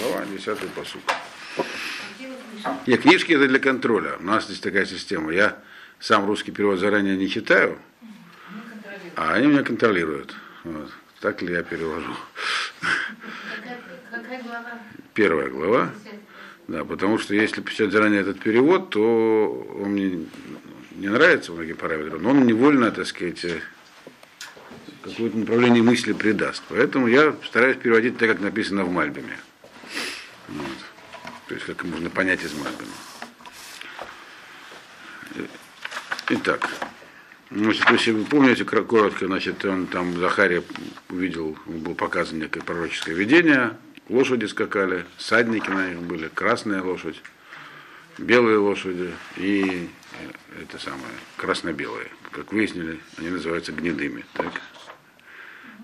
[0.00, 1.02] глава, 10 посуд.
[2.86, 4.16] Нет, книжки это для контроля.
[4.20, 5.32] У нас здесь такая система.
[5.32, 5.58] Я
[5.98, 7.78] сам русский перевод заранее не читаю,
[9.16, 10.34] а они меня контролируют.
[10.64, 10.90] Вот.
[11.20, 12.14] Так ли я перевожу?
[14.10, 14.78] Какая глава?
[15.14, 15.90] Первая глава.
[16.68, 20.26] Да, потому что если писать заранее этот перевод, то он мне
[20.92, 23.44] не нравится многие параметры, но он невольно, так сказать,
[25.02, 26.62] какое-то направление мысли придаст.
[26.68, 29.36] Поэтому я стараюсь переводить так, как написано в Мальбиме.
[31.52, 32.94] То есть, как можно понять из Мальбима.
[36.30, 36.66] Итак,
[37.50, 40.62] значит, если вы помните, коротко, значит, он там, Захария
[41.10, 43.76] увидел, был показан некое пророческое видение,
[44.08, 47.20] лошади скакали, садники на них были, красная лошадь,
[48.16, 49.90] белые лошади и
[50.20, 52.08] э, это самое, красно-белые.
[52.30, 54.24] Как выяснили, они называются гнедыми.
[54.32, 54.58] Так?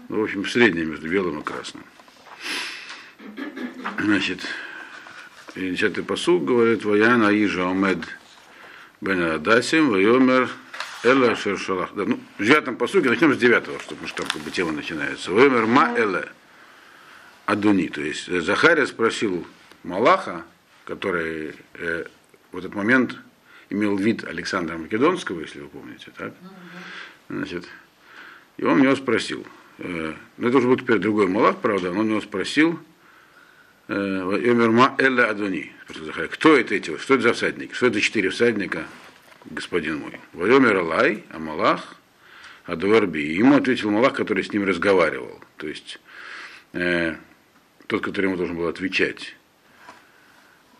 [0.08, 1.84] Ну, в общем, среднее между белым и красным.
[3.98, 4.40] Значит,
[5.58, 7.98] и десятый посуг говорит, Ваян Аижа Омед
[9.00, 10.48] Бен Адасим, Вайомер
[11.02, 11.94] Эла Шершалах.
[11.94, 15.32] Да, ну, в девятом посуге начнем с девятого, чтобы что как бы тема начинается.
[15.32, 16.28] Вайомер Ма Эле
[17.46, 17.88] Адуни.
[17.88, 19.46] То есть Захария спросил
[19.82, 20.44] Малаха,
[20.84, 22.04] который э,
[22.52, 23.16] в этот момент
[23.68, 26.34] имел вид Александра Македонского, если вы помните, так?
[27.28, 27.68] Значит,
[28.58, 29.44] и он меня спросил,
[29.78, 32.87] э, ну это уже будет теперь другой Малах, правда, он меня спросил, Эмерма
[33.88, 35.72] Элла Адуни,
[36.30, 38.86] кто это эти, что это за всадники, что это четыре всадника,
[39.46, 40.20] господин мой.
[40.34, 41.96] Вайомер Алай, Амалах,
[42.66, 43.20] Адуарби.
[43.20, 45.40] Ему ответил Малах, который с ним разговаривал.
[45.56, 46.00] То есть
[46.74, 47.16] э,
[47.86, 49.34] тот, который ему должен был отвечать.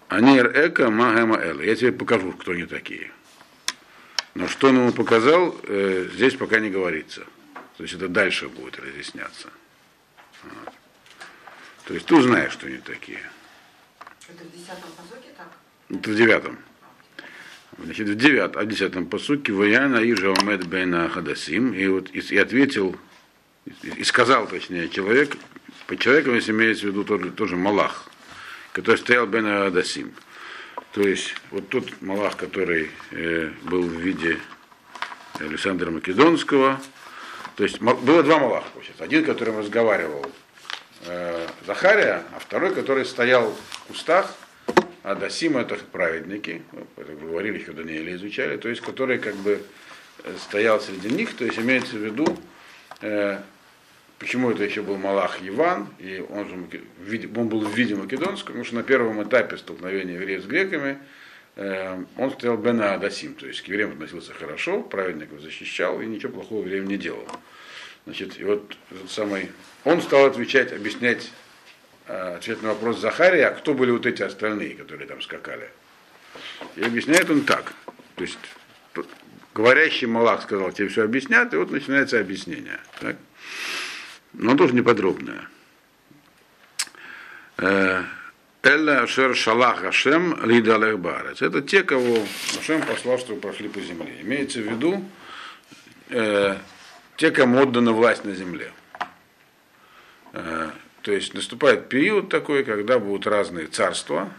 [0.08, 1.62] Анир Эка Магема Элла.
[1.62, 3.10] Я тебе покажу, кто они такие.
[4.34, 7.26] Но что он ему показал, э, здесь пока не говорится.
[7.78, 9.48] То есть это дальше будет разъясняться.
[10.42, 10.74] Вот.
[11.89, 13.19] То есть ты узнаешь, что они такие.
[14.28, 15.48] Это в десятом посоке так?
[15.89, 16.58] Это в девятом.
[17.83, 22.19] Значит, в девятом, а в десятом посуке Ваяна Ижа Омед Бейна Хадасим, и, вот, и,
[22.19, 22.94] и ответил,
[23.65, 25.38] и, и сказал, точнее, человек,
[25.87, 28.10] по человеку, если имеется в виду тоже, тоже Малах,
[28.72, 30.12] который стоял Бейна Хадасим.
[30.93, 34.38] То есть, вот тот Малах, который э, был в виде
[35.38, 36.82] Александра Македонского,
[37.56, 39.04] то есть было два Малаха, получается.
[39.04, 40.31] Один, который разговаривал
[41.68, 44.34] Захария, а второй, который стоял в кустах,
[45.02, 46.62] а Дасим это праведники,
[46.96, 49.60] это говорили, еще Даниэля изучали, то есть который как бы
[50.38, 52.24] стоял среди них, то есть имеется в виду,
[53.02, 53.38] э,
[54.18, 56.54] почему это еще был Малах Иван, и он, же,
[57.36, 60.96] он был в виде македонского, потому что на первом этапе столкновения евреев с греками
[61.56, 66.32] э, он стоял Бена Адасим, то есть к евреям относился хорошо, праведников защищал и ничего
[66.32, 67.28] плохого евреям не делал.
[68.06, 69.50] Значит, и вот этот самый,
[69.84, 71.47] он стал отвечать, объяснять э,
[72.08, 75.70] ответ на вопрос Захария, а кто были вот эти остальные, которые там скакали.
[76.76, 77.72] И объясняет он так.
[78.16, 78.38] То есть
[79.54, 82.80] говорящий Малах сказал, тебе все объяснят, и вот начинается объяснение.
[83.00, 83.16] Так?
[84.32, 85.48] Но тоже неподробное.
[87.56, 91.42] Элла Шер Шалах Ашем Лида Алехбарец.
[91.42, 92.24] Это те, кого
[92.58, 94.18] Ашем послал, чтобы прошли по земле.
[94.20, 95.04] Имеется в виду
[96.08, 96.56] э,
[97.16, 98.72] те, кому отдана власть на земле.
[101.08, 104.30] Э, то есть наступает период такой, когда будут разные царства,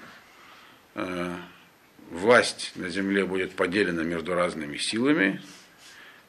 [0.93, 1.35] э,
[2.11, 5.41] власть на земле будет поделена между разными силами,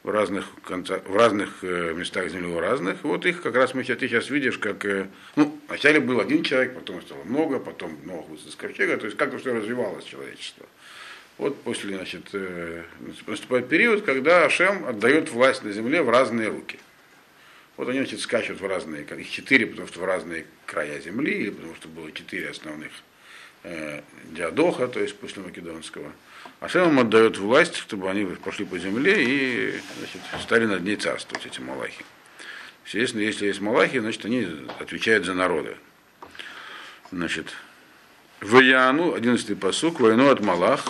[0.01, 3.03] в разных, концах, в разных э, местах земли, в разных.
[3.03, 4.83] Вот их как раз мы сейчас, ты сейчас видишь, как,
[5.35, 9.37] ну, вначале был один человек, потом стало много, потом много из ковчега, то есть как-то
[9.37, 10.65] все развивалось человечество.
[11.37, 12.81] Вот после, значит, э,
[13.27, 16.79] наступает период, когда Ашем отдает власть на земле в разные руки.
[17.77, 21.75] Вот они, значит, скачут в разные, их четыре, потому что в разные края земли, потому
[21.75, 22.91] что было четыре основных
[23.63, 24.01] э,
[24.31, 26.11] диадоха, то есть после Македонского.
[26.59, 31.45] Ашем им отдает власть, чтобы они пошли по земле и значит, стали над ней царствовать,
[31.45, 32.03] эти малахи.
[32.85, 34.47] Естественно, если есть малахи, значит, они
[34.79, 35.77] отвечают за народы.
[37.11, 37.47] Значит,
[38.41, 40.85] в Яну, 11-й посук, войну от Малах,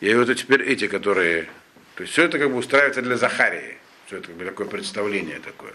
[0.00, 1.48] и вот теперь эти, которые...
[1.94, 3.76] То есть все это как бы устраивается для Захарии.
[4.06, 5.74] Все это как бы такое представление такое.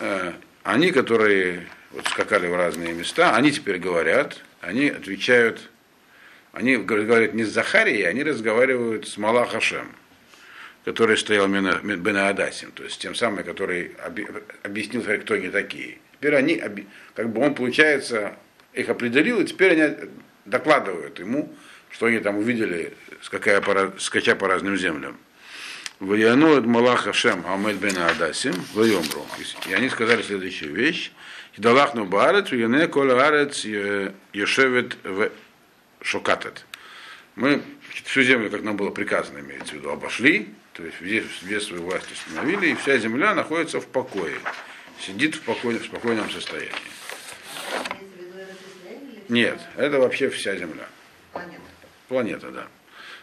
[0.00, 0.32] Э,
[0.62, 5.70] они, которые вот скакали в разные места, они теперь говорят, они отвечают,
[6.52, 9.94] они говорят не с Захарией, они разговаривают с Малахашем,
[10.86, 13.94] который стоял Бен Адасим, то есть тем самым, который
[14.62, 15.98] объяснил, кто они такие.
[16.14, 16.62] Теперь они,
[17.14, 18.36] как бы он, получается,
[18.72, 20.10] их определил, и теперь они
[20.46, 21.54] докладывают ему,
[21.90, 23.62] что они там увидели, скакая
[23.98, 25.18] скача по разным землям.
[26.04, 29.26] Ваяну от Малаха Шем Амед бен Адасим, Вайомру.
[29.66, 31.12] И они сказали следующую вещь.
[31.56, 35.30] Идалахну баарец, уене кола арец ешевет в
[36.02, 36.66] шокатет.
[37.36, 37.62] Мы
[38.04, 42.10] всю землю, как нам было приказано, имеется в виду, обошли, то есть везде свою власть
[42.12, 44.36] установили, и вся земля находится в покое,
[45.00, 46.70] сидит в, покой, в спокойном состоянии.
[49.28, 50.86] Нет, это вообще вся земля.
[51.32, 51.62] планета?
[52.08, 52.66] Планета, да,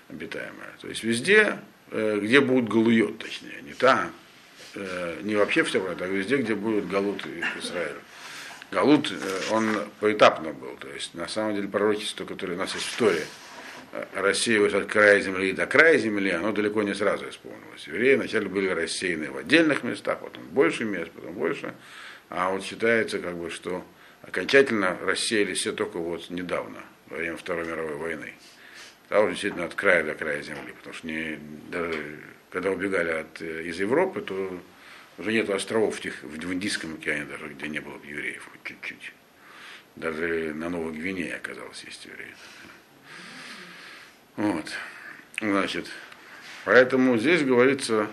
[0.10, 0.72] обитаемая.
[0.82, 1.60] То есть везде,
[1.92, 4.12] где будут галует, точнее, не там,
[4.76, 7.26] э, не вообще вся планета, а везде, где будет галут
[7.62, 8.00] Израиля.
[8.72, 9.68] Галут, э, он
[10.00, 13.26] поэтапно был, то есть на самом деле пророчество, которое у нас есть история,
[13.92, 17.88] э, рассеивалось от края земли до края земли, оно далеко не сразу исполнилось.
[17.88, 21.74] Евреи вначале были рассеяны в отдельных местах, потом больше мест, потом больше.
[22.30, 23.84] А вот считается, как бы, что
[24.22, 28.34] окончательно рассеялись все только вот недавно, во время Второй мировой войны.
[29.12, 31.38] Там действительно от края до края земли, потому что не,
[31.70, 34.58] даже когда убегали от, э, из Европы, то
[35.18, 38.64] уже нет островов в, тех, в Индийском океане, даже где не было бы евреев, хоть
[38.64, 39.12] чуть-чуть.
[39.98, 42.34] Даже на Новой Гвинее оказалось есть евреи.
[44.38, 44.72] Вот.
[45.42, 45.90] Значит,
[46.64, 48.08] поэтому здесь говорится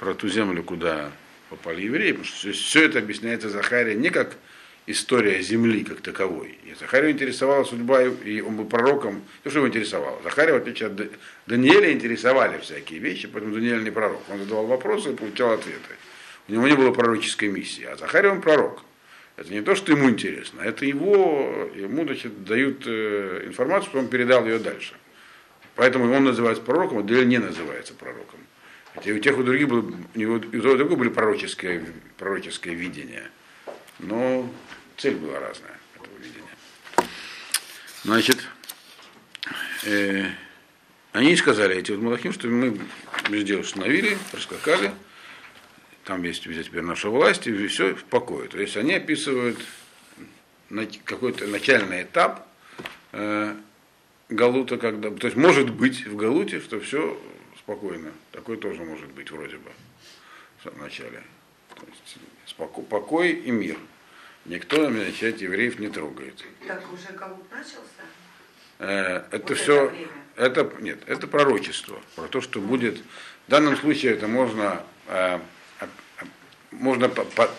[0.00, 1.12] про ту землю, куда
[1.50, 4.36] попали евреи, потому что все это объясняется Захария не как
[4.86, 6.58] история земли как таковой.
[6.64, 10.20] И Захарию интересовала судьба, и он был пророком, то, что его интересовало.
[10.22, 11.06] Захария, в отличие от Да-
[11.46, 14.20] Даниэля, интересовали всякие вещи, поэтому Даниэль не пророк.
[14.30, 15.94] Он задавал вопросы и получал ответы.
[16.48, 18.82] У него не было пророческой миссии, а Захарий он пророк.
[19.36, 24.08] Это не то, что ему интересно, это его, ему значит, дают э, информацию, что он
[24.08, 24.94] передал ее дальше.
[25.74, 28.40] Поэтому он называется пророком, а Даниэль не называется пророком.
[28.94, 29.80] Хотя у тех, у других было,
[30.14, 31.82] у него, у того, были пророческое,
[32.18, 33.24] пророческое видение.
[33.98, 34.50] Но
[35.02, 36.56] цель была разная этого видения.
[38.04, 38.38] Значит,
[39.82, 40.30] э,
[41.10, 42.78] они сказали, эти вот Малахим, что мы
[43.28, 44.92] везде установили, проскакали,
[46.04, 48.48] там есть везде теперь наша власть, и все в покое.
[48.48, 49.58] То есть они описывают
[51.04, 52.46] какой-то начальный этап
[53.10, 53.56] э,
[54.28, 55.10] Галута, когда.
[55.10, 57.20] То есть может быть в Галуте, что все
[57.58, 58.12] спокойно.
[58.30, 59.70] Такое тоже может быть вроде бы
[60.58, 61.24] в самом начале.
[61.74, 63.76] То есть споко- покой и мир.
[64.44, 66.34] Никто, значит, евреев не трогает.
[66.66, 67.78] Так уже Галут начался?
[68.80, 70.08] Э, Это Вот все, это время.
[70.36, 72.98] это, нет, это пророчество, про то, что будет,
[73.46, 75.38] в данном случае это можно, э,
[75.78, 75.88] а-
[76.72, 77.50] можно, по- по-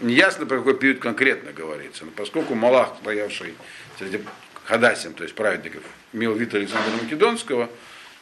[0.00, 3.54] неясно про какой период конкретно говорится, но поскольку Малах, стоявший
[3.98, 4.20] среди
[4.64, 5.82] Хадасим, то есть праведников,
[6.12, 7.70] имел вид Александра Македонского,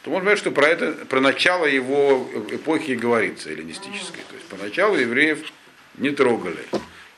[0.03, 4.23] то можно сказать, что про это, про начало его эпохи говорится, эллинистической.
[4.29, 5.51] То есть поначалу евреев
[5.97, 6.65] не трогали.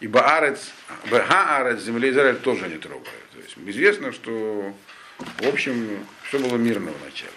[0.04, 0.74] И Баарец,
[1.10, 3.24] Баарец, земли Израиль тоже не трогали.
[3.32, 4.76] То есть известно, что
[5.18, 7.32] в общем все было мирно в начале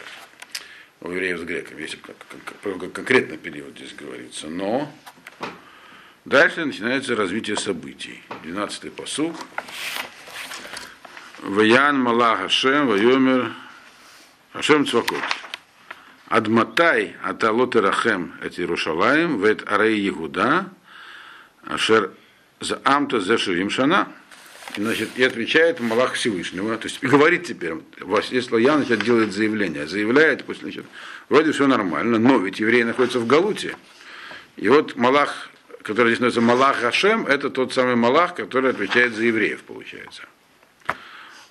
[1.01, 4.49] у евреев с греками, если как, как- про конкретный период здесь говорится.
[4.49, 4.93] Но
[6.25, 8.21] дальше начинается развитие событий.
[8.43, 9.37] 12-й посуг.
[11.39, 13.53] Ваян Малах Хашем, Вайомер
[14.53, 15.23] Хашем Цвакот.
[16.27, 20.69] Адматай Аталот Рахем эти Иерушалаем, Вет Арей Егуда,
[21.65, 22.11] Ашер
[22.61, 24.09] Заамта Зешевим Шана.
[24.77, 27.75] И, Значит, и отвечает Малах Всевышнего, то есть и говорит теперь,
[28.31, 30.85] если я значит, делает заявление, заявляет, пусть, значит,
[31.29, 33.77] вроде все нормально, но ведь евреи находятся в Галуте.
[34.57, 35.51] И вот Малах,
[35.83, 40.23] который здесь называется Малах Хашем, это тот самый Малах, который отвечает за евреев, получается.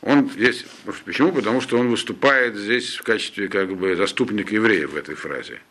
[0.02, 0.66] Он здесь,
[1.06, 1.32] почему?
[1.32, 5.62] Потому что он выступает здесь в качестве как бы заступника евреев в этой фразе.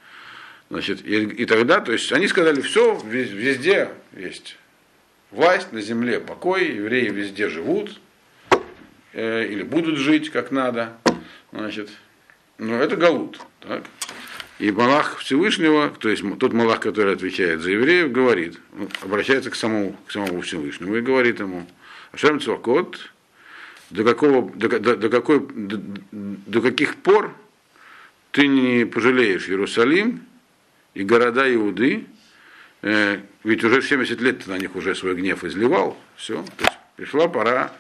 [0.71, 4.57] Значит, и, и тогда, то есть они сказали, все, везде есть
[5.35, 8.01] власть на земле, покой, евреи везде живут,
[9.13, 10.97] э, или будут жить как надо.
[11.53, 11.91] Значит,
[12.59, 13.41] ну это Галут.
[13.61, 13.83] Так?
[14.61, 19.57] И Малах Всевышнего, то есть тот Малах, который отвечает за евреев, говорит, ну, обращается к
[19.57, 21.67] самому, к самому Всевышнему и говорит ему,
[22.13, 23.11] Ашем Цвакот,
[23.91, 25.81] до, какого, до, до, до, какой, до,
[26.13, 27.35] до каких пор
[28.31, 30.23] ты не пожалеешь Иерусалим
[30.95, 32.07] и города Иуды,
[32.85, 36.79] э, ведь уже 70 лет ты на них уже свой гнев изливал, все, то есть
[36.97, 37.73] пришла пора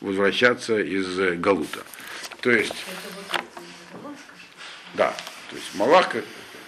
[0.00, 1.80] возвращаться из э, Галута.
[2.40, 2.74] То есть,
[4.94, 5.14] да,
[5.50, 6.14] то есть Малах,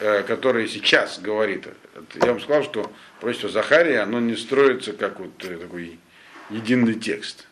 [0.00, 5.18] э, который сейчас говорит, это, я вам сказал, что пророчество Захария, оно не строится как
[5.20, 5.98] вот э, такой
[6.50, 7.46] единый текст.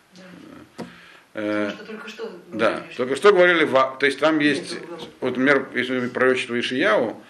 [1.34, 4.76] Э, Что только что Да, что- только что говорили, то есть там есть,
[5.20, 7.22] вот, например, если мы пророчество Ишияу,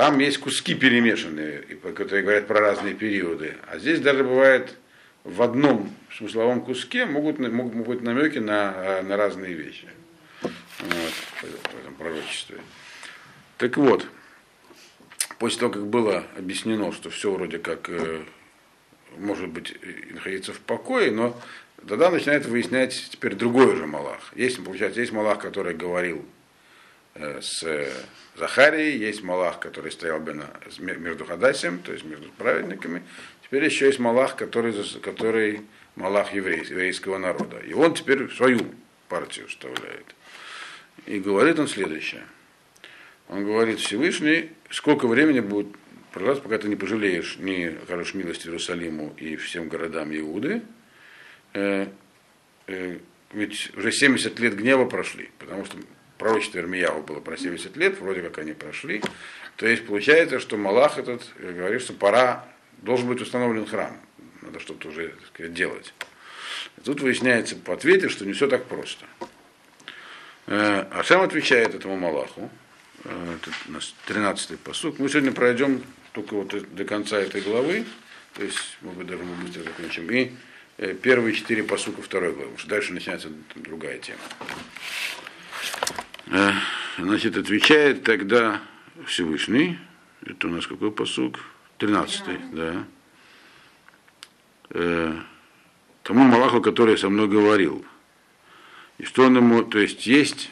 [0.00, 1.60] там есть куски перемешанные,
[1.94, 3.56] которые говорят про разные периоды.
[3.70, 4.74] А здесь даже бывает
[5.24, 9.88] в одном смысловом куске могут, могут быть намеки на, э, на разные вещи.
[10.40, 12.60] Вот, в этом пророчестве.
[13.58, 14.06] Так вот,
[15.38, 18.22] после того, как было объяснено, что все вроде как э,
[19.18, 19.76] может быть
[20.14, 21.38] находиться в покое, но
[21.86, 24.32] тогда начинает выяснять теперь другой уже Малах.
[24.34, 26.24] Есть, получается, есть Малах, который говорил
[27.14, 27.64] с
[28.36, 33.02] Захарией, есть Малах, который стоял бы на, между Хадасем, то есть между праведниками.
[33.42, 35.62] Теперь еще есть Малах, который, который
[35.96, 37.58] Малах еврей, еврейского народа.
[37.58, 38.60] И он теперь свою
[39.08, 40.06] партию вставляет.
[41.06, 42.22] И говорит он следующее.
[43.28, 45.68] Он говорит, Всевышний, сколько времени будет
[46.12, 50.62] продолжаться, пока ты не пожалеешь, не окажешь милость Иерусалиму и всем городам Иуды.
[51.52, 51.86] Э,
[52.66, 52.98] э,
[53.32, 55.76] ведь уже 70 лет гнева прошли, потому что
[56.20, 59.02] пророчество Ирмияву было про 70 лет, вроде как они прошли.
[59.56, 62.44] То есть получается, что Малах этот говорит, что пора,
[62.82, 63.96] должен быть установлен храм.
[64.42, 65.94] Надо что-то уже сказать, делать.
[66.76, 69.06] И тут выясняется по ответе, что не все так просто.
[70.46, 72.50] Э, а сам отвечает этому Малаху,
[73.04, 74.98] э, это у нас 13-й посуд.
[74.98, 77.84] Мы сегодня пройдем только вот до конца этой главы,
[78.34, 80.32] то есть, может быть, даже мы быстро закончим, и
[80.78, 84.20] э, первые четыре посука второй главы, потому что дальше начинается другая тема.
[86.98, 88.60] Значит, отвечает тогда
[89.06, 89.78] Всевышний,
[90.24, 91.40] это у нас какой посук?
[91.78, 92.22] 13
[92.52, 92.84] да.
[96.02, 97.84] Тому Малаху, который со мной говорил.
[98.98, 100.50] И что он ему, то есть есть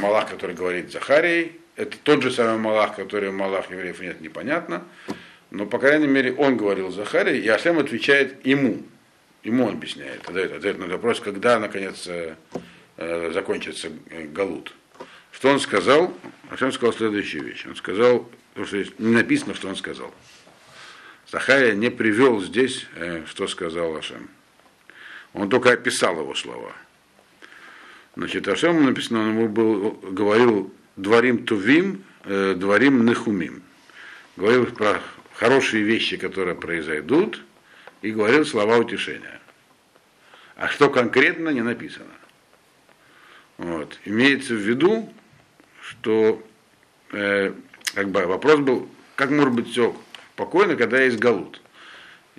[0.00, 4.82] Малах, который говорит Захарий, это тот же самый Малах, который Малах евреев нет, непонятно,
[5.50, 8.82] но, по крайней мере, он говорил Захарий, и Ашем отвечает ему,
[9.42, 12.08] ему он объясняет, отдает, ответ на вопрос, когда, наконец,
[13.02, 14.74] э, закончится э, Галут.
[15.32, 16.16] Что он сказал?
[16.50, 17.66] Ашем сказал следующую вещь.
[17.66, 20.12] Он сказал, потому что не написано, что он сказал.
[21.30, 24.28] Захария не привел здесь, э, что сказал Ашем.
[25.32, 26.72] Он только описал его слова.
[28.14, 33.62] Значит, Ашем написано, он ему был, говорил дворим тувим, э, дворим нехумим.
[34.36, 35.00] Говорил про
[35.34, 37.42] хорошие вещи, которые произойдут,
[38.02, 39.40] и говорил слова утешения.
[40.56, 42.12] А что конкретно не написано.
[43.62, 43.98] Вот.
[44.04, 45.12] Имеется в виду,
[45.80, 46.42] что
[47.12, 47.52] э,
[47.94, 49.96] как бы вопрос был, как может быть все
[50.34, 51.60] спокойно, когда есть галут.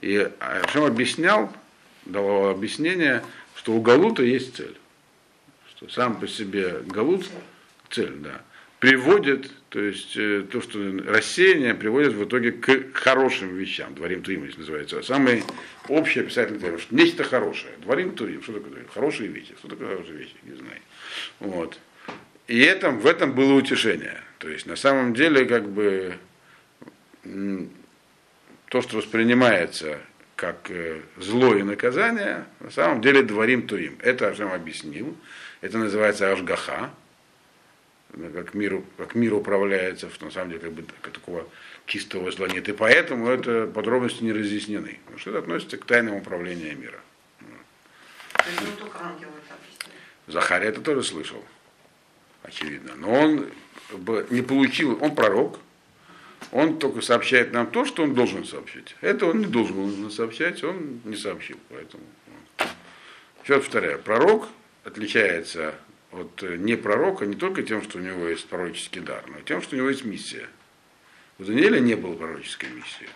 [0.01, 1.51] И Ашем объяснял,
[2.05, 3.23] давал объяснение,
[3.55, 4.77] что у галута есть цель
[5.83, 7.25] что сам по себе галут,
[7.89, 8.41] цель, да,
[8.79, 14.45] приводит, то есть э, то, что рассеяние приводит в итоге к хорошим вещам, дворим турим,
[14.45, 15.01] если называется.
[15.01, 15.43] Самый
[15.87, 17.73] общий описательный термин, что нечто хорошее.
[17.81, 19.55] Дворим турим, что такое Хорошие вещи.
[19.57, 20.35] Что такое хорошие вещи?
[20.43, 20.79] Не знаю.
[21.39, 21.79] Вот.
[22.47, 24.21] И этом, в этом было утешение.
[24.37, 26.17] То есть на самом деле как бы
[27.23, 29.97] то, что воспринимается
[30.35, 33.97] как э, зло и наказание, на самом деле дворим турим.
[34.03, 35.17] Это Ашем объяснил.
[35.61, 36.91] Это называется Ашгаха,
[38.33, 41.47] как мир, как мир управляется, на самом деле, как бы как такого
[41.85, 42.67] чистого зла нет.
[42.69, 44.99] И поэтому это подробности не разъяснены.
[45.05, 46.99] Потому что это относится к тайному управлению мира.
[50.27, 51.43] Захария это тоже слышал,
[52.43, 52.93] очевидно.
[52.95, 53.49] Но он
[54.29, 55.59] не получил, он пророк,
[56.51, 58.95] он только сообщает нам то, что он должен сообщить.
[59.01, 61.57] Это он не должен был сообщать, он не сообщил.
[61.69, 62.03] Поэтому.
[63.43, 64.47] Еще повторяю, пророк
[64.85, 65.75] отличается
[66.13, 69.43] от э, не пророка не только тем, что у него есть пророческий дар, но и
[69.43, 70.47] тем, что у него есть миссия.
[71.39, 73.09] У Даниэля не было пророческой миссии.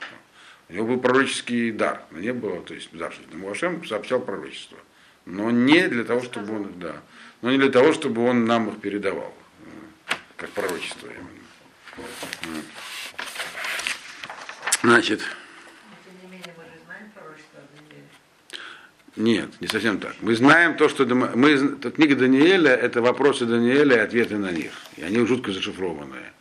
[0.69, 4.77] У него был пророческий дар, но не было, то есть дар, что Муашем сообщал пророчество.
[5.25, 7.01] Но не для того, чтобы он, да,
[7.41, 12.61] но не для того, чтобы он нам их передавал, э, как пророчество именно.
[14.81, 15.21] Значит,
[19.17, 20.15] Нет, не совсем так.
[20.21, 21.57] Мы знаем то, что мы,
[21.91, 24.71] книга Даниэля это вопросы Даниэля и ответы на них.
[24.95, 26.33] И они жутко зашифрованные.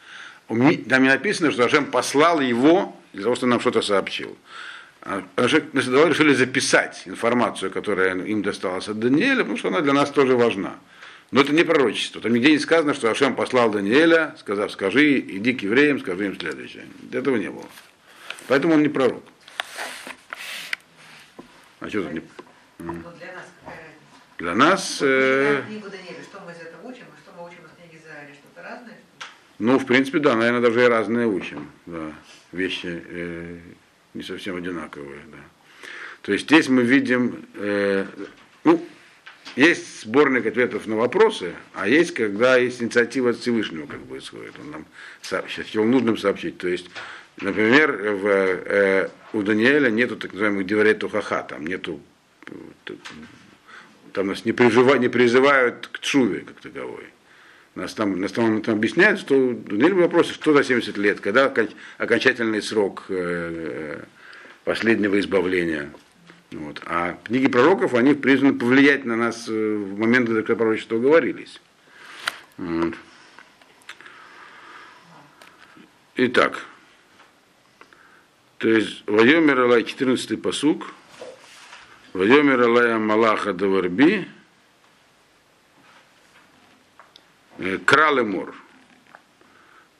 [0.46, 4.36] Там не написано, что Ашем послал его для того, чтобы нам что-то сообщил.
[5.00, 10.10] А мы решили записать информацию, которая им досталась от Даниэля, потому что она для нас
[10.10, 10.74] тоже важна.
[11.30, 12.20] Но это не пророчество.
[12.20, 16.38] Там нигде не сказано, что Ашем послал Даниэля, сказав, скажи, иди к евреям, скажи им
[16.38, 16.84] следующее.
[17.10, 17.64] Этого не было.
[18.48, 19.24] Поэтому он не пророк.
[21.80, 22.20] А что тут не
[22.78, 23.96] но для нас какая разница?
[24.38, 24.98] Для нас...
[25.02, 25.62] Э...
[25.66, 28.34] Книгу Даниэля, что мы из этого учим, а что мы учим из книги Израиля?
[28.34, 28.98] Что-то разное?
[29.58, 31.70] Ну, в принципе, да, наверное, даже и разные учим.
[31.86, 32.12] Да.
[32.52, 33.58] Вещи э,
[34.14, 35.20] не совсем одинаковые.
[35.32, 35.38] Да.
[36.22, 38.04] То есть здесь мы видим, э,
[38.64, 38.84] ну,
[39.54, 44.52] есть сборник ответов на вопросы, а есть, когда есть инициатива от Всевышнего, как бы исходит.
[44.60, 44.86] Он нам
[45.22, 46.58] сообщит, его нужным сообщить.
[46.58, 46.90] То есть,
[47.40, 52.02] например, в, э, у Даниэля нету так называемых деварей тухаха, там нету
[54.12, 57.04] там нас не, призывают, не призывают к чуве как таковой.
[57.74, 61.52] Нас там, нас там, там объясняют, что ну, вопрос, что за 70 лет, когда
[61.98, 64.02] окончательный срок э,
[64.64, 65.90] последнего избавления.
[66.52, 66.80] Вот.
[66.86, 71.60] А книги пророков, они призваны повлиять на нас в моменты, когда пророчества говорились.
[72.56, 72.94] Вот.
[76.16, 76.64] Итак,
[78.56, 80.94] то есть Вайомер Алай 14 посук,
[82.16, 84.26] Вайомер Алай Малаха Даварби,
[87.84, 88.54] Кралемур,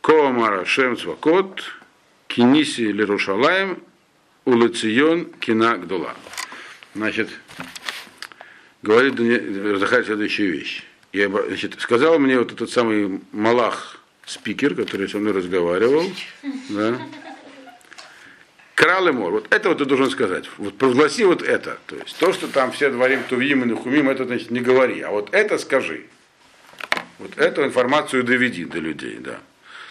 [0.01, 1.63] Коамара Шем Цвакот,
[2.29, 3.83] Киниси Лерушалаем,
[4.47, 6.15] Улацион Кина Гдула.
[6.95, 7.29] Значит,
[8.81, 9.19] говорит
[9.79, 10.85] Захарь следующую вещь.
[11.13, 16.11] Я, значит, сказал мне вот этот самый Малах, спикер, который со мной разговаривал,
[16.71, 16.99] да,
[18.77, 19.33] Крал мор.
[19.33, 20.45] Вот это вот ты должен сказать.
[20.59, 21.79] Вот провозгласи вот это.
[21.87, 25.01] То есть то, что там все дворим, тувим и нахумим, это значит не говори.
[25.01, 26.05] А вот это скажи.
[27.19, 29.41] Вот эту информацию доведи до людей, да.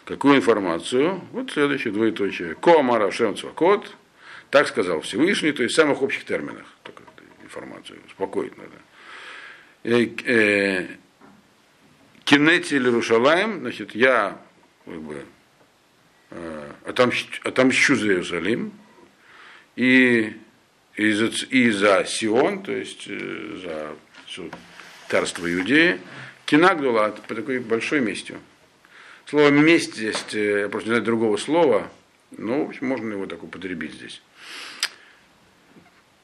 [0.05, 1.19] Какую информацию?
[1.31, 2.53] Вот следующее двоеточие.
[2.53, 3.91] Коамара Шем Цвакот.
[4.51, 6.67] Так сказал Всевышний, то есть в самых общих терминах.
[6.83, 7.01] Только
[7.43, 7.97] информацию.
[8.05, 8.69] Успокоить надо.
[9.83, 10.87] Э, э,
[12.23, 14.37] Кинети или Рушалаем, значит, я
[14.85, 15.25] как бы,
[16.95, 18.71] отомщу, отомщу за Иерусалим
[19.75, 20.33] и,
[20.95, 24.49] и, за, и за Сион, то есть э, за все,
[25.09, 25.99] царство Иудеи,
[26.45, 28.39] Кинагдула по такой большой местью.
[29.25, 31.91] Слово месть здесь, э, я просто не знаю другого слова,
[32.31, 34.21] но в общем, можно его так употребить здесь.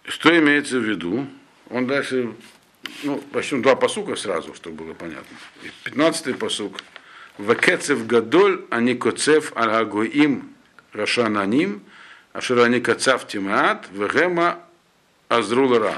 [0.06, 1.28] Что имеется в виду?
[1.70, 2.34] Он дальше,
[3.04, 5.38] ну, начнем два посука сразу, чтобы было понятно.
[5.84, 6.78] Пятнадцатый посук.
[7.38, 10.52] Векецев гадоль, они коцев аль-агоим
[10.94, 11.84] рашананим,
[12.34, 14.60] аширани кацав тимаат, вегема
[15.30, 15.98] азрула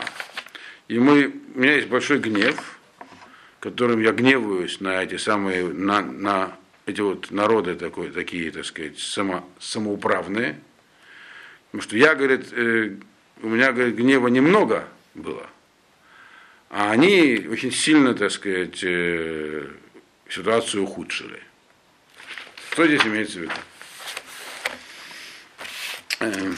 [0.88, 2.80] И мы, у меня есть большой гнев,
[3.60, 9.00] которым я гневаюсь на эти самые, на, на эти вот народы такой, такие, так сказать,
[9.00, 10.60] само, самоуправные.
[11.72, 12.98] Потому что я, говорит, э,
[13.42, 15.48] у меня, говорит, гнева немного было.
[16.70, 19.70] А они очень сильно, так сказать, э,
[20.30, 21.42] ситуацию ухудшили.
[22.72, 23.54] Что здесь имеется в виду?
[26.24, 26.54] Э,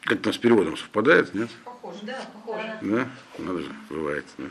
[0.00, 1.50] как там с переводом совпадает, нет?
[1.62, 2.78] Похоже, да, похоже.
[2.80, 3.08] Да?
[3.38, 4.24] Надо же, бывает.
[4.38, 4.46] Да.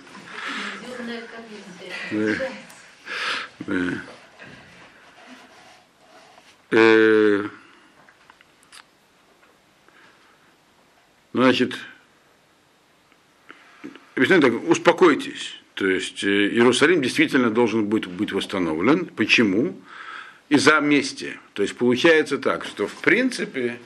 [0.99, 2.36] Да.
[3.65, 4.02] Да.
[6.71, 7.49] Э,
[11.34, 11.73] значит,
[14.15, 15.56] объясняю так, успокойтесь.
[15.73, 19.08] То есть э, Иерусалим действительно должен быть, быть восстановлен.
[19.08, 19.75] Почему?
[20.50, 21.40] Из-за мести.
[21.54, 23.80] То есть получается так, что в принципе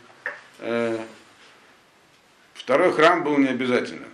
[0.59, 1.05] э,
[2.53, 4.07] второй храм был не обязателен.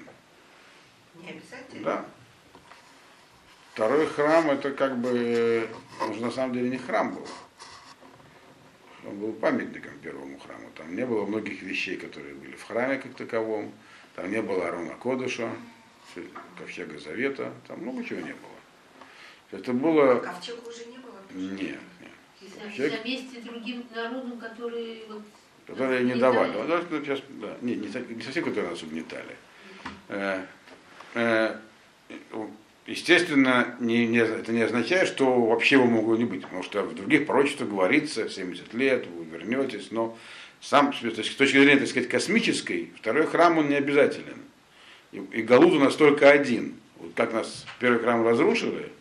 [1.22, 1.84] Не обязательно?
[1.84, 2.06] Да.
[3.74, 5.70] Второй храм это как бы,
[6.02, 7.28] он же на самом деле не храм был.
[9.06, 10.70] Он был памятником первому храму.
[10.76, 13.72] Там не было многих вещей, которые были в храме как таковом.
[14.16, 15.50] Там не было Арона Кодыша,
[16.58, 17.54] Ковчега Завета.
[17.68, 18.52] Там много чего не было.
[19.52, 20.16] Это было...
[20.16, 21.16] Ковчега уже не было?
[21.32, 21.80] Нет,
[22.42, 22.52] нет.
[22.64, 23.04] Ковчег...
[23.04, 25.22] вместе другим народам, которые вот
[25.68, 26.52] которые не давали.
[26.54, 29.36] Вот, сейчас, да, не, не, не совсем, которые нас угнетали.
[30.08, 30.44] Э,
[31.14, 31.56] э,
[32.90, 36.96] Естественно, не, не, это не означает, что вообще его могло не быть, потому что в
[36.96, 40.18] других пророчествах говорится 70 лет, вы вернетесь, но
[40.60, 44.42] сам, с точки зрения, так сказать, космической, второй храм он не обязателен.
[45.12, 46.78] И, и Галут у нас только один.
[46.98, 48.92] Вот как нас первый храм разрушили,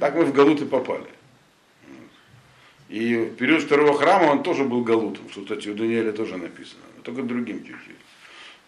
[0.00, 1.08] так мы в Галут и попали.
[2.90, 7.02] И в период второго храма он тоже был Галутом, кстати, у Даниэля тоже написано, но
[7.02, 7.96] только другим чуть-чуть.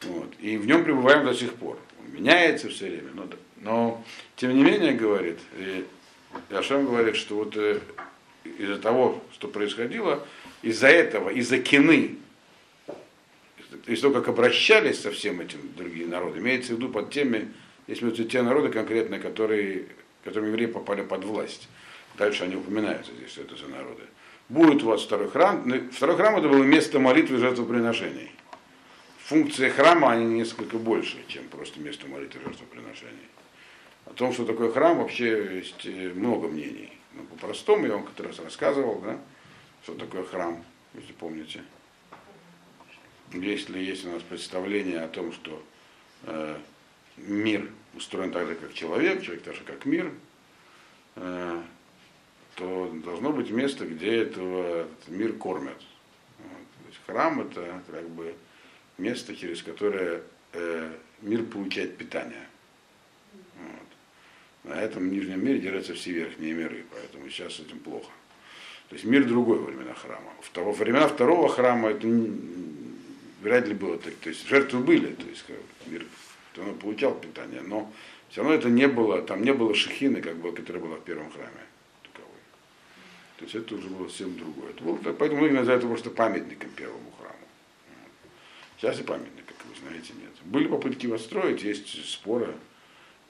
[0.02, 0.32] Вот.
[0.40, 1.76] И в нем пребываем до сих пор.
[2.00, 3.26] Он меняется все время, но
[3.62, 4.04] но,
[4.37, 5.85] тем не менее, говорит, и
[6.50, 7.78] Яшем говорит, что вот э,
[8.58, 10.26] из-за того, что происходило,
[10.62, 12.16] из-за этого, из-за кины,
[13.87, 17.52] из того, как обращались со всем этим другие народы, имеется в виду под теми,
[17.87, 19.87] если это те народы конкретно, которые,
[20.24, 21.68] которым евреи попали под власть.
[22.16, 24.03] Дальше они упоминаются здесь, что это за народы.
[24.48, 25.62] Будет у вас второй храм.
[25.64, 28.31] Ну, второй храм это было место молитвы и жертвоприношений.
[29.25, 33.29] Функция храма они несколько больше, чем просто место молитвы и жертвоприношений.
[34.05, 36.92] О том, что такое храм, вообще есть э, много мнений.
[37.14, 39.18] Ну, по-простому, я вам как раз рассказывал, да,
[39.85, 40.62] что такое храм,
[40.94, 41.62] если помните.
[43.33, 45.62] Если есть у нас представление о том, что
[46.25, 46.59] э,
[47.16, 50.11] мир устроен так же, как человек, человек так же, как мир,
[51.16, 51.62] э,
[52.55, 55.81] то должно быть место, где этого, мир кормят.
[56.38, 56.49] Вот.
[56.49, 58.35] То есть храм это как бы
[58.99, 62.47] место, через которое э, мир получает питание.
[63.57, 64.73] Вот.
[64.73, 68.11] На этом нижнем мире держатся все верхние миры, поэтому сейчас с этим плохо.
[68.88, 70.33] То есть мир другой во времена храма.
[70.55, 72.07] Во времена второго храма это
[73.41, 74.15] вряд ли было так.
[74.17, 75.45] То есть жертвы были, то есть
[75.87, 76.05] мир,
[76.59, 77.91] он получал питание, но
[78.29, 81.31] все равно это не было, там не было шахины, как бы, которая была в первом
[81.31, 81.51] храме.
[83.42, 84.70] То есть это уже было совсем другое.
[84.70, 87.35] Это было, поэтому многие называют его просто памятником первому храму.
[88.78, 90.31] Сейчас и памятника, как вы знаете, нет.
[90.44, 92.55] Были попытки его строить, есть споры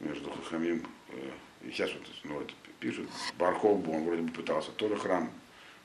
[0.00, 1.30] между Хахамим, э,
[1.66, 5.30] и сейчас вот, ну, вот пишут, Бархов, он вроде бы пытался тоже храм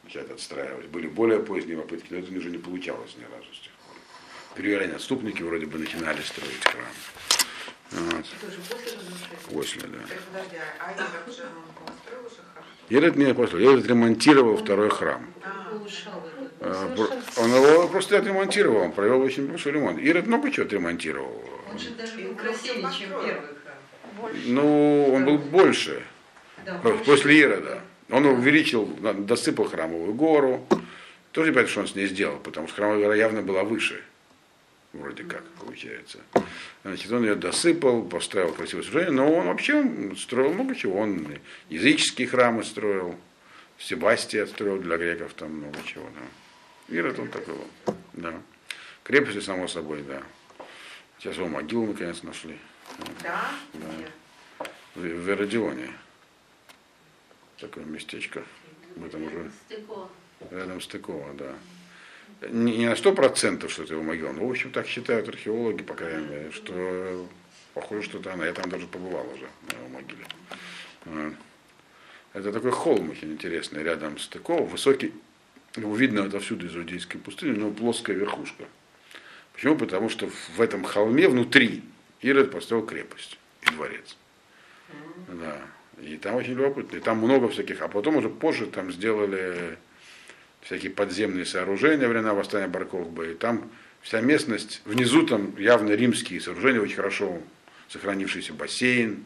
[0.03, 0.87] начать отстраивать.
[0.87, 3.95] Были более поздние попытки, но это уже не получалось ни разу с тех пор.
[4.57, 6.83] Переверяли отступники вроде бы начинали строить храм.
[7.91, 8.25] Вот.
[8.25, 8.97] Это уже после?
[9.53, 9.99] После, да.
[10.33, 10.91] Подожди, а
[12.89, 15.25] Ирод не построил, Ирод ремонтировал второй храм.
[15.43, 15.57] А.
[16.61, 19.99] А, Он его просто отремонтировал, он провел очень большой ремонт.
[19.99, 21.43] Ирод много чего отремонтировал.
[21.71, 24.31] Он же даже И был красивее, чем первый храм.
[24.45, 26.01] Ну, он был больше.
[26.65, 27.81] Да, После Ирода.
[28.09, 30.65] Он увеличил, досыпал храмовую гору.
[31.33, 34.01] Тоже не понятно, что он с ней сделал, потому что храмовая гора явно была выше.
[34.93, 36.19] Вроде как, получается.
[36.83, 40.99] Значит, он ее досыпал, поставил красивое сооружение, но он вообще строил много чего.
[40.99, 41.27] Он
[41.69, 43.19] языческие храмы строил,
[43.77, 46.09] Себастия строил для греков, там много чего.
[46.15, 46.95] Да.
[46.95, 47.95] Ирод он такой был.
[48.13, 48.41] Да.
[49.03, 50.23] Крепости, само собой, да.
[51.19, 52.57] Сейчас его могилу наконец нашли.
[53.23, 53.51] да?
[53.73, 54.67] Да.
[54.95, 55.91] В, в Иродионе.
[57.59, 58.43] Такое местечко.
[58.95, 60.09] В этом уже Стыкова.
[60.51, 61.55] рядом с Тыкова, да.
[62.49, 65.95] Не, на сто процентов, что это его могила, но, в общем, так считают археологи, по
[65.95, 67.27] крайней мере, что
[67.73, 68.45] похоже, что это она.
[68.45, 71.35] Я там даже побывал уже на его могиле.
[72.33, 75.13] Это такой холм очень интересный, рядом с Тыковом, высокий,
[75.75, 78.65] его видно отовсюду из иудейской пустыни, него плоская верхушка.
[79.53, 79.75] Почему?
[79.75, 81.83] Потому что в этом холме внутри
[82.21, 84.15] Ирод построил крепость и дворец.
[85.27, 85.61] Да.
[85.99, 86.97] И там очень любопытно.
[86.97, 87.81] И там много всяких.
[87.81, 89.77] А потом уже позже там сделали
[90.67, 93.25] всякие подземные сооружения времена восстания Баркохба.
[93.25, 97.41] И там вся местность, внизу там явно римские сооружения, очень хорошо
[97.87, 99.25] сохранившийся бассейн,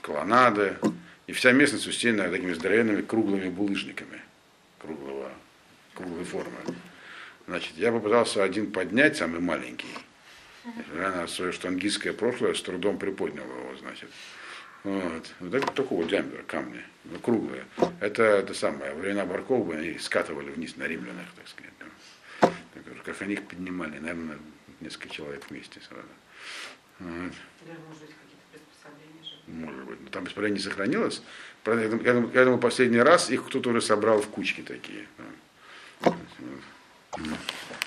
[0.00, 0.76] колоннады.
[1.26, 4.22] И вся местность усеяна такими здоровенными круглыми булыжниками
[4.78, 5.32] круглого,
[5.94, 6.58] круглой формы.
[7.48, 9.88] Значит, я попытался один поднять, самый маленький.
[10.64, 14.10] Несмотря на свое штангистское прошлое, с трудом приподнял его, значит.
[14.86, 15.34] Вот.
[15.40, 17.64] Вот так- такого диаметра камни, ну, круглые.
[17.98, 21.72] Это, это самое, во времена Баркова они скатывали вниз на римлянах, так сказать.
[21.80, 22.52] да.
[22.72, 24.38] Так Как они их поднимали, наверное,
[24.80, 26.06] несколько человек вместе сразу.
[27.00, 27.32] Вот.
[29.48, 30.00] Может быть.
[30.02, 31.20] Но там бесполезно не сохранилось.
[31.66, 35.08] Я думаю- я думаю, последний раз их кто-то уже собрал в кучки такие.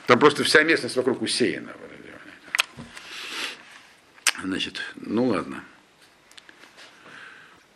[0.05, 1.73] Там просто вся местность вокруг усеяна.
[4.43, 5.63] Значит, ну ладно.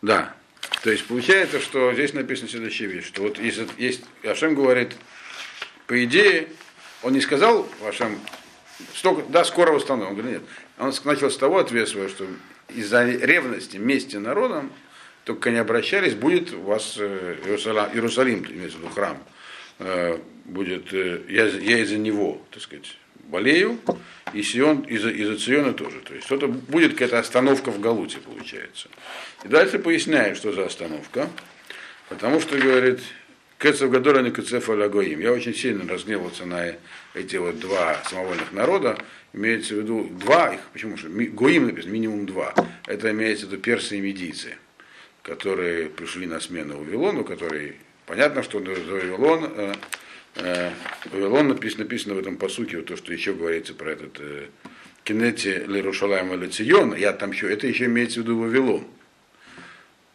[0.03, 0.35] Да.
[0.83, 4.91] То есть получается, что здесь написано следующая вещь, что вот есть, есть Ашем говорит,
[5.87, 6.49] по идее,
[7.03, 8.19] он не сказал Ашем,
[8.93, 10.09] столько, да, скоро восстановим.
[10.09, 10.49] Он говорит, нет.
[10.77, 12.27] Он начал с того ответ свой, что
[12.67, 14.73] из-за ревности мести народом,
[15.23, 19.23] только не обращались, будет у вас э, Иерусалим, Иерусалим имеется в виду храм,
[19.79, 23.79] э, будет, э, я, я из-за него, так сказать, болею,
[24.33, 25.99] и Сион из-за, из-за Циона тоже.
[25.99, 28.89] То есть что-то будет какая-то остановка в Галуте, получается.
[29.43, 31.29] И дальше поясняет, что за остановка.
[32.09, 32.99] Потому что, говорит,
[33.59, 35.19] Кецев Гадора не Кецев Алягоим.
[35.19, 36.75] Я очень сильно разгневался на
[37.13, 38.97] эти вот два самовольных народа.
[39.31, 41.09] Имеется в виду два их, почему же?
[41.09, 42.53] Гоим написано, минимум два.
[42.85, 44.57] Это имеется в виду персы и медийцы,
[45.21, 49.73] которые пришли на смену Вавилону, который, понятно, что Вавилон, э,
[50.35, 54.47] Вавилон написано, написано в этом посуке, вот то, что еще говорится про этот э,
[55.03, 58.85] Кинете Лерушалаем или я там еще, это еще имеется в виду Вавилон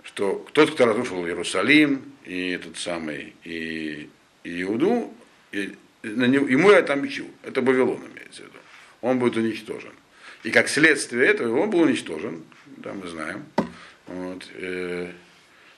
[0.09, 4.09] что тот, кто разрушил Иерусалим, и этот самый, и,
[4.43, 5.15] и Иуду,
[5.53, 7.27] и, на него, ему я отомщу.
[7.45, 8.59] Это Вавилон имеется в виду.
[9.01, 9.93] Он будет уничтожен.
[10.43, 12.43] И как следствие этого он был уничтожен,
[12.79, 13.45] да, мы знаем.
[14.07, 15.13] Вот, э,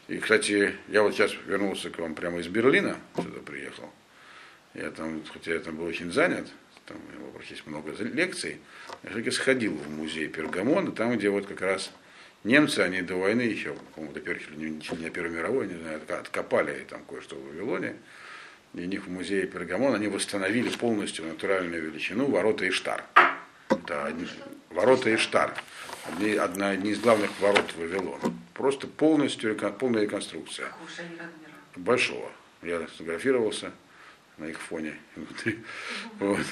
[0.08, 3.92] и, кстати, я вот сейчас вернулся к вам прямо из Берлина, сюда приехал.
[4.74, 6.46] Я там, хотя я там был очень занят,
[6.86, 8.60] там у него есть много лекций,
[9.02, 11.90] я все-таки сходил в музей Пергамона, там, где вот как раз
[12.44, 17.02] немцы, они до войны еще, по-моему, до первой, не, Первой мировой, не знаю, откопали там
[17.08, 17.96] кое-что в Вавилоне,
[18.74, 23.04] и у них в музее Пергамон они восстановили полностью натуральную величину ворота Иштар.
[23.68, 24.28] Это одни-
[24.70, 25.52] ворота Иштар.
[26.06, 28.32] Одни, одна, одни из главных ворот Вавилона.
[28.54, 30.68] Просто полностью, полная реконструкция
[31.76, 32.30] большого.
[32.62, 33.72] Я сфотографировался
[34.40, 35.58] на их фоне внутри.
[36.18, 36.46] Вот.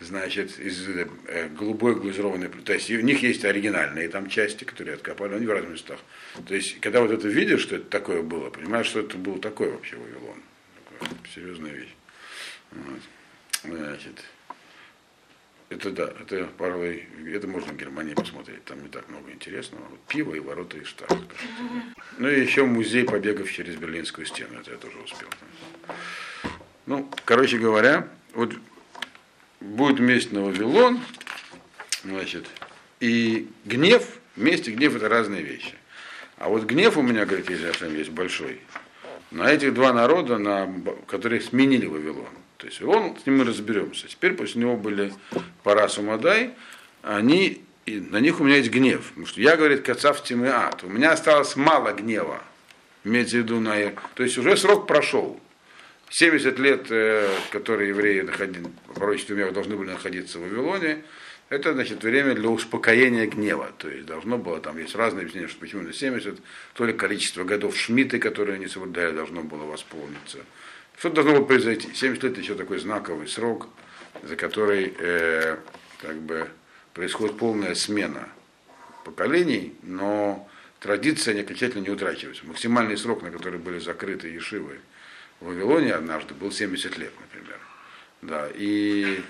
[0.00, 2.48] Значит, из э, голубой глазированной.
[2.48, 6.00] То есть у них есть оригинальные там части, которые откопали, они в разных местах.
[6.46, 9.70] То есть, когда вот это видишь, что это такое было, понимаешь, что это был такой
[9.70, 10.42] вообще Вавилон.
[10.98, 11.94] Такая серьезная вещь.
[12.72, 13.00] Вот.
[13.62, 14.24] Значит,
[15.68, 19.84] Это да, это пожалуй, это можно в Германии посмотреть, там не так много интересного.
[19.88, 21.12] Вот пиво и ворота и штат.
[22.18, 25.28] Ну и еще музей побегов через Берлинскую стену, это я тоже успел.
[26.90, 28.52] Ну, короче говоря, вот
[29.60, 30.98] будет месть на Вавилон,
[32.02, 32.46] значит,
[32.98, 34.02] и гнев,
[34.34, 35.74] месть и гнев это разные вещи.
[36.36, 38.60] А вот гнев у меня, говорит, если есть большой,
[39.30, 40.68] на этих два народа, на,
[41.06, 42.26] которые сменили Вавилон.
[42.56, 44.08] То есть он, с ним мы разберемся.
[44.08, 45.12] Теперь после него были
[45.62, 46.54] Пара Сумадай,
[47.02, 49.10] они, и на них у меня есть гнев.
[49.10, 52.42] Потому что я, говорит, Кацав Тимеат, у меня осталось мало гнева.
[53.04, 53.76] Имеется в виду на...
[54.16, 55.40] То есть уже срок прошел.
[56.10, 61.04] 70 лет, э, которые евреи находили, пророчеству мира должны были находиться в Вавилоне,
[61.48, 63.70] это, значит, время для успокоения гнева.
[63.78, 66.38] То есть должно было, там есть разные объяснения, что почему на 70,
[66.74, 70.38] то ли количество годов Шмиты, которые они соблюдали, должно было восполниться.
[70.98, 71.88] Что должно было произойти?
[71.94, 73.68] 70 лет еще такой знаковый срок,
[74.22, 75.56] за который э,
[76.00, 76.48] как бы
[76.92, 78.28] происходит полная смена
[79.04, 80.48] поколений, но
[80.80, 82.46] традиция не окончательно не утрачивается.
[82.46, 84.78] Максимальный срок, на который были закрыты Ешивы
[85.40, 87.58] в Вавилоне однажды, был 70 лет, например.
[88.22, 89.22] Да, и,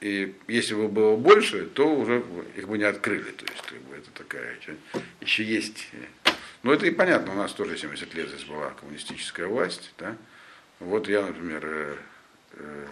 [0.00, 2.22] и если бы было больше, то уже
[2.56, 3.30] их бы не открыли.
[3.30, 4.76] То есть как бы, это такая еще,
[5.20, 5.88] еще есть.
[6.62, 9.92] Ну это и понятно, у нас тоже 70 лет здесь была коммунистическая власть.
[9.98, 10.16] Да?
[10.80, 11.96] Вот я, например, э,
[12.58, 12.86] э,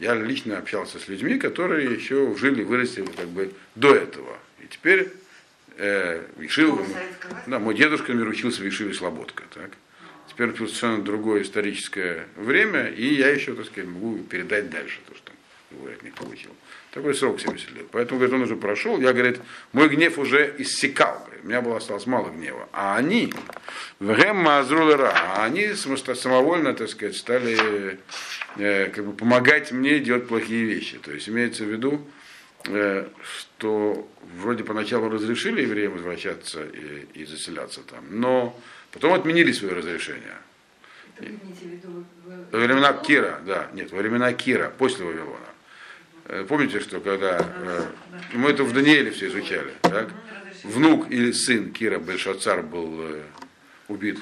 [0.00, 4.38] я лично общался с людьми, которые еще жили, выросли как бы до этого.
[4.60, 5.12] И теперь
[5.76, 6.84] э, Ишива,
[7.46, 9.44] да, мой дедушка мир учился в Ишиве Слободка.
[9.54, 9.70] Так?
[10.40, 15.32] Теперь совершенно другое историческое время, и я еще, так сказать, могу передать дальше то, что
[15.70, 16.52] его от них получил.
[16.92, 17.86] Такой срок 70 лет.
[17.90, 18.98] Поэтому, говорит, он уже прошел.
[18.98, 19.38] Я, говорит,
[19.72, 21.28] мой гнев уже иссякал.
[21.42, 22.70] У меня было осталось мало гнева.
[22.72, 23.34] А они,
[24.00, 27.98] Азрулера, а они самовольно, так сказать, стали
[28.56, 30.96] э, как бы помогать мне делать плохие вещи.
[30.96, 32.00] То есть имеется в виду,
[32.66, 33.06] э,
[33.38, 38.58] что вроде поначалу разрешили евреям возвращаться и, и заселяться там, но
[38.92, 40.36] потом отменили свое разрешение.
[42.50, 45.50] Во времена Кира, да, нет, во времена Кира, после Вавилона.
[46.24, 47.86] Э, помните, что когда э,
[48.34, 50.10] мы это в Данииле все изучали, так?
[50.62, 53.22] внук или сын Кира Бельшацар был э,
[53.88, 54.18] убит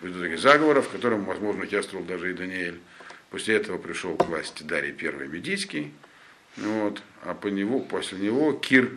[0.00, 2.80] в результате заговора, в котором, возможно, участвовал даже и Даниэль.
[3.30, 5.92] После этого пришел к власти Дарий I Медийский,
[6.56, 8.92] вот, а по него, после него Кир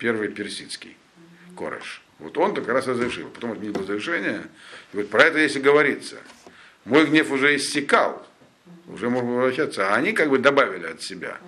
[0.00, 0.96] I Персидский,
[1.56, 2.03] Кореш.
[2.18, 3.28] Вот он как раз разрешил.
[3.28, 4.42] Потом отменил разрешение.
[4.92, 6.16] И вот про это если говорится.
[6.84, 8.26] Мой гнев уже иссякал,
[8.88, 11.38] уже можно возвращаться, а они как бы добавили от себя.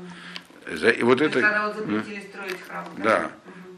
[0.67, 1.41] И вот это...
[1.41, 2.85] Когда вот запретили строить храм.
[2.97, 3.31] Да.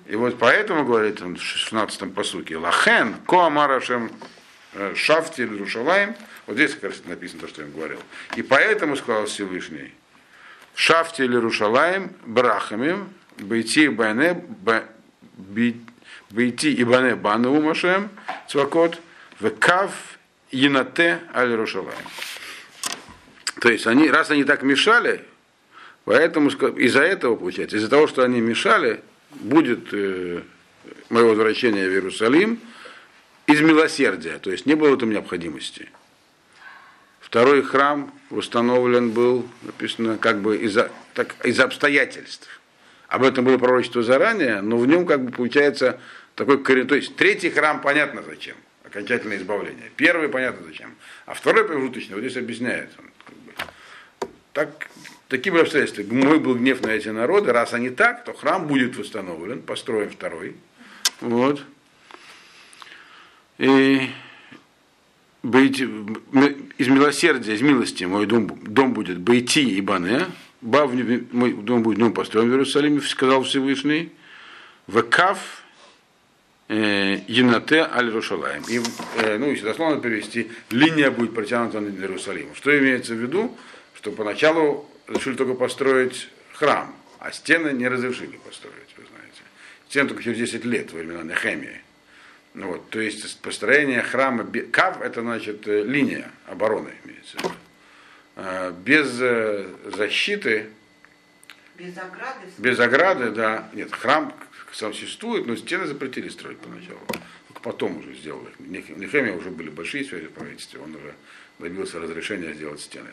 [0.06, 4.10] И вот поэтому, говорит он в 16-м посуке, Лахен, Коамарашем
[4.72, 6.14] э, Шафти Рушалаем,
[6.46, 7.98] вот здесь как раз написано то, что я говорил.
[8.36, 9.92] И поэтому сказал Всевышний,
[10.74, 14.42] Шафти или Рушалаем, Брахамим, Бейти Бане,
[16.30, 18.10] Бейти и Бане Бану Машем,
[18.48, 19.00] Цвакот,
[19.40, 19.92] Векав
[20.50, 21.98] Янате Аль Рушалаем.
[23.60, 25.24] То есть они, раз они так мешали,
[26.08, 30.40] Поэтому из-за этого, получается, из-за того, что они мешали, будет э,
[31.10, 32.58] мое возвращение в Иерусалим
[33.46, 35.90] из милосердия, то есть не было там необходимости.
[37.20, 42.57] Второй храм восстановлен был, написано, как бы из-за, так, из обстоятельств.
[43.08, 45.98] Об этом было пророчество заранее, но в нем, как бы, получается
[46.34, 46.86] такой корень.
[46.86, 49.90] То есть третий храм понятно зачем, окончательное избавление.
[49.96, 50.94] Первый понятно зачем.
[51.26, 52.98] А второй промежуточный, вот здесь объясняется.
[53.24, 53.52] Как бы.
[54.52, 54.88] Так
[55.28, 56.02] Такие были обстоятельства.
[56.10, 57.52] Мой был гнев на эти народы.
[57.52, 60.56] Раз они так, то храм будет восстановлен, построен второй.
[61.20, 61.62] Вот.
[63.58, 64.08] И
[65.42, 70.26] быть, из милосердия, из милости мой дом, дом будет Бейти и Бане,
[70.60, 70.92] Бав,
[71.32, 74.12] мой дом будет дом построен в Иерусалиме, сказал Всевышний,
[74.88, 75.62] Векав
[76.68, 78.64] э, Янате аль Рушалаем.
[78.68, 78.80] И,
[79.16, 82.54] э, ну, если дословно перевести, линия будет протянута над Иерусалимом.
[82.54, 83.56] Что имеется в виду?
[83.94, 89.42] Что поначалу решили только построить храм, а стены не разрешили построить, вы знаете.
[89.88, 91.82] Стены только через 10 лет, во времена Нехемии.
[92.54, 97.54] Ну вот, то есть построение храма, кав это значит э, линия обороны, имеется в виду.
[98.40, 100.66] А, без э, защиты,
[101.76, 104.32] без ограды, без ограды, да, нет, храм
[104.70, 107.00] существует, но стены запретили строить поначалу.
[107.48, 108.46] Только потом уже сделали.
[108.60, 111.14] Нехемия уже были большие связи в правительстве, он уже
[111.58, 113.10] добился разрешения сделать стены.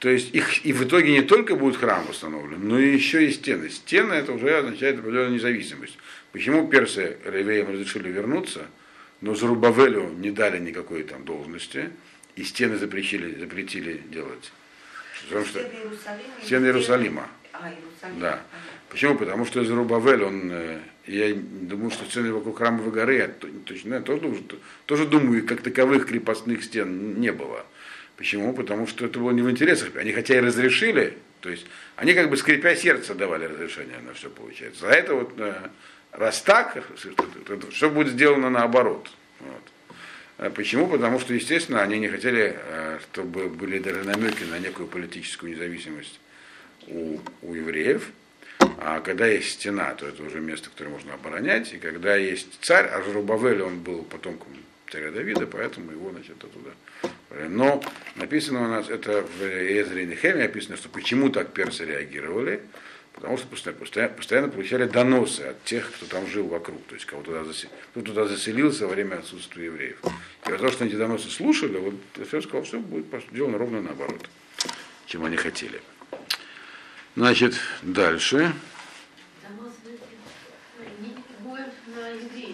[0.00, 3.32] То есть их и в итоге не только будет храм восстановлен, но и еще и
[3.32, 3.70] стены.
[3.70, 5.96] Стены это уже означает определенную независимость.
[6.30, 8.66] Почему персы ревеям разрешили вернуться,
[9.22, 11.88] но Зарубавелю не дали никакой там должности,
[12.36, 14.52] и стены запретили, запретили делать?
[15.28, 16.34] Потому что Стены Иерусалима.
[16.44, 17.28] стены Иерусалима.
[17.52, 18.20] А А, Иерусалим.
[18.20, 18.42] Да.
[18.88, 19.16] Почему?
[19.16, 23.94] Потому что Зарубавель, он, э, я думаю, что стены вокруг храмовой горы, я то- точно
[23.94, 27.64] я тоже, думаю, что- тоже думаю, как таковых крепостных стен не было.
[28.16, 28.52] Почему?
[28.52, 29.96] Потому что это было не в интересах.
[29.96, 31.66] Они хотя и разрешили, то есть
[31.96, 34.88] они как бы скрипя сердце давали разрешение на все получается.
[34.88, 35.54] А это вот, э,
[36.12, 36.82] раз так,
[37.72, 39.10] все будет сделано наоборот.
[39.40, 39.62] Вот.
[40.42, 40.88] А Почему?
[40.88, 46.18] Потому что, естественно, они не хотели, э, чтобы были даже намеки на некую политическую независимость
[46.88, 48.10] у, у евреев.
[48.78, 51.72] А когда есть стена, то это уже место, которое можно оборонять.
[51.72, 54.48] И когда есть царь, а Жерубавель, он был потомком
[54.90, 56.70] царя Давида, поэтому его, значит, оттуда.
[57.48, 57.80] Но
[58.16, 62.62] написано у нас, это в Эзре и Нехеме описано, что почему так персы реагировали,
[63.14, 67.22] потому что постоянно, постоянно, получали доносы от тех, кто там жил вокруг, то есть кого
[67.22, 69.98] туда, засе- кто туда заселился во время отсутствия евреев.
[70.04, 74.28] И из-за того, что эти доносы слушали, вот Эфес сказал, все будет сделано ровно наоборот,
[75.06, 75.80] чем они хотели.
[77.14, 78.52] Значит, дальше.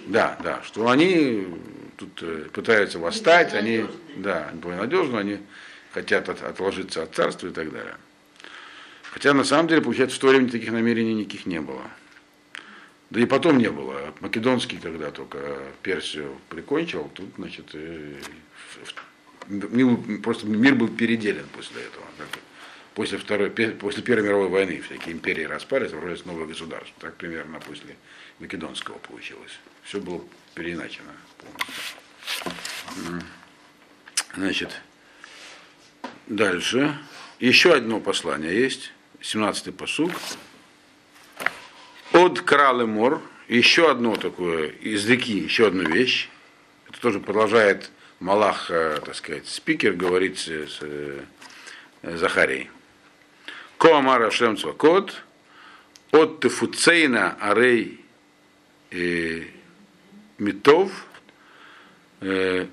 [0.07, 1.47] Да, да, что они
[1.97, 5.39] тут э, пытаются восстать, они, да, ненадежно, они
[5.93, 7.95] хотят от- отложиться от царства и так далее.
[9.19, 11.83] Хотя на самом деле, получается, в то время таких намерений никаких не было.
[13.11, 14.15] Да и потом не было.
[14.21, 22.05] Македонский, когда только Персию прикончил, тут, значит, в- мир- просто мир был переделен после этого.
[22.17, 22.29] Как
[22.95, 26.95] После, второй, после Первой мировой войны всякие империи распались, образовались новые государства.
[27.01, 27.97] Так примерно после
[28.39, 29.59] Македонского получилось.
[29.83, 30.23] Все было
[30.55, 31.11] переиначено.
[34.37, 34.81] Значит,
[36.29, 36.97] дальше.
[37.41, 38.93] Еще одно послание есть.
[39.21, 40.13] 17-й посуг.
[42.13, 43.21] От Кралы Мор.
[43.49, 46.29] Еще одно такое, из реки, еще одну вещь.
[46.89, 51.23] Это тоже продолжает Малах, э, так сказать, спикер, говорит с, с, э,
[52.03, 52.69] Захарией.
[53.79, 55.23] Коамар Ашем Цвакот,
[56.11, 58.05] от Тефуцейна Арей
[58.91, 59.45] э,
[60.39, 60.91] Митов,
[62.21, 62.67] э,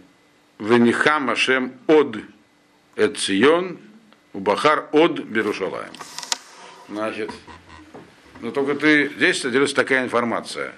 [0.59, 2.17] Венихам Ашем от
[2.95, 3.79] Эцион,
[4.33, 5.91] Убахар от Берушалаем.
[6.89, 7.31] Значит,
[8.41, 10.73] ну только ты, здесь содержится такая информация.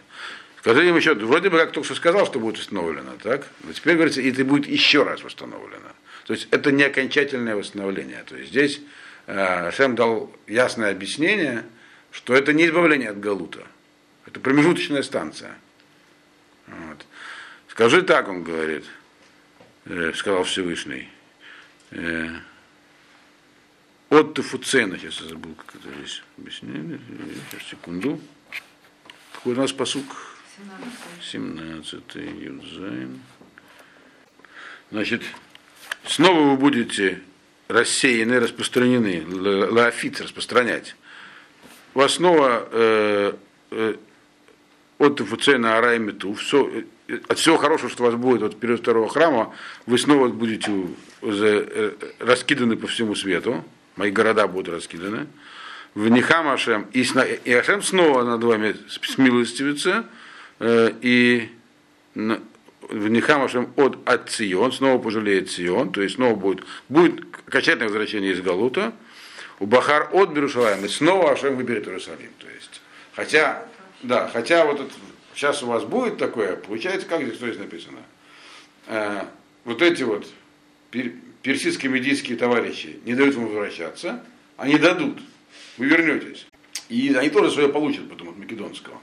[0.59, 3.47] Скажи им еще, вроде бы как только что сказал, что будет установлено, так?
[3.63, 5.91] Но теперь говорится, и это будет еще раз восстановлено.
[6.25, 8.23] То есть это не окончательное восстановление.
[8.27, 8.81] То есть здесь
[9.27, 11.63] э, Шем дал ясное объяснение,
[12.11, 13.65] что это не избавление от Галута.
[14.25, 15.55] Это промежуточная станция.
[16.67, 17.05] Вот.
[17.69, 18.83] Скажи так, он говорит,
[19.85, 21.07] э, сказал Всевышний.
[21.91, 22.29] Э,
[24.09, 26.99] от Тефуцена, сейчас я забыл, как это здесь объяснение.
[27.51, 28.19] Сейчас, секунду.
[29.33, 30.05] Какой у нас посук?
[31.21, 33.19] 17 Юдзайн.
[34.91, 35.23] Значит,
[36.05, 37.21] снова вы будете
[37.67, 40.95] рассеяны, распространены, לה- להפיץ распространять.
[41.93, 43.33] У вас снова э,
[43.71, 43.95] э,
[44.99, 45.99] עוד תפוצינה ערי
[46.37, 49.53] все, э, от всего хорошего, что у вас будет от периода второго храма,
[49.85, 50.71] вы снова будете
[51.21, 53.65] э, раскиданы по всему свету,
[53.97, 55.27] мои города будут раскиданы.
[55.93, 57.05] ונחם השם, и,
[57.43, 60.05] и השם снова над вами смилостивится,
[60.59, 61.49] э, и
[62.13, 67.87] в Нихам Ашем от, от Цион, снова пожалеет Цион, то есть снова будет, будет окончательное
[67.87, 68.93] возвращение из Галута,
[69.59, 72.29] у Бахар от Берушалаем, и снова Ашем выберет Иерусалим.
[72.37, 72.81] То есть,
[73.15, 73.65] хотя,
[74.03, 74.91] да, хотя вот это,
[75.33, 77.99] сейчас у вас будет такое, получается, как здесь, что здесь написано?
[78.85, 79.23] Э,
[79.65, 80.27] вот эти вот
[81.43, 84.23] пер- персидско-медийские товарищи не дают вам возвращаться,
[84.57, 85.19] они дадут,
[85.77, 86.47] вы вернетесь.
[86.89, 88.99] И они тоже свое получат потом от македонского.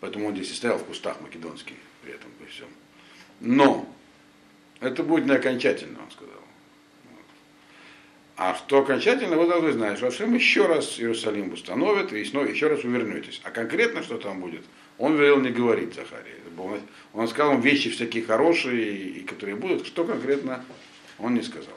[0.00, 2.68] Поэтому он здесь и стоял в кустах македонский при этом при всем.
[3.40, 3.88] Но
[4.80, 6.42] это будет не окончательно, он сказал.
[7.10, 7.24] Вот.
[8.36, 12.66] А что окончательно, вы должны знать, что Ашем еще раз Иерусалим установит, и снова еще
[12.66, 13.40] раз вы вернетесь.
[13.44, 14.64] А конкретно, что там будет,
[14.98, 16.34] он велел не говорить Захарии.
[17.12, 20.64] Он сказал вам вещи всякие хорошие, и которые будут, что конкретно
[21.22, 21.74] он не сказал.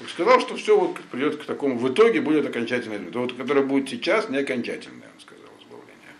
[0.00, 3.62] Он сказал, что все вот придет к такому, в итоге будет окончательное, то вот, которое
[3.62, 6.14] будет сейчас, не окончательное, он сказал, избавление.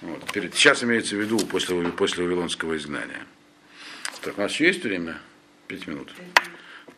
[0.00, 0.32] Вот.
[0.32, 3.26] Перед, сейчас имеется в виду после, после Вавилонского изгнания.
[4.22, 5.20] Так, у нас еще есть время?
[5.66, 6.14] Пять минут.